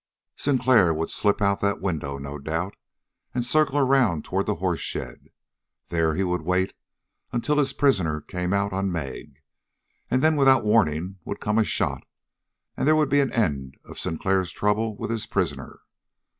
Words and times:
Sinclair 0.35 0.91
would 0.95 1.11
slip 1.11 1.43
out 1.43 1.61
that 1.61 1.79
window, 1.79 2.17
no 2.17 2.39
doubt, 2.39 2.75
and 3.35 3.45
circle 3.45 3.77
around 3.77 4.25
toward 4.25 4.47
the 4.47 4.55
horse 4.55 4.79
shed. 4.79 5.27
There 5.89 6.15
he 6.15 6.23
would 6.23 6.41
wait 6.41 6.73
until 7.31 7.59
his 7.59 7.71
prisoner 7.71 8.19
came 8.19 8.51
out 8.51 8.73
on 8.73 8.91
Meg, 8.91 9.43
and 10.09 10.23
then 10.23 10.37
without 10.37 10.65
warning 10.65 11.19
would 11.23 11.39
come 11.39 11.59
a 11.59 11.63
shot, 11.63 12.03
and 12.75 12.87
there 12.87 12.95
would 12.95 13.09
be 13.09 13.21
an 13.21 13.31
end 13.33 13.77
of 13.85 13.99
Sinclair's 13.99 14.51
trouble 14.51 14.97
with 14.97 15.11
his 15.11 15.27
prisoner. 15.27 15.81